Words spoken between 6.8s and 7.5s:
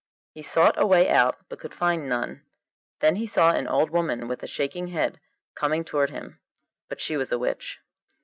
but she was a